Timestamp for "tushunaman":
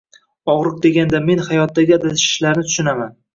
2.71-3.15